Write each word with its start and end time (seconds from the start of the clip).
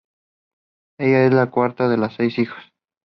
Ella 0.97 1.27
es 1.27 1.31
la 1.31 1.51
cuarta 1.51 1.87
de 1.87 2.09
seis 2.17 2.39
hijos. 2.39 2.57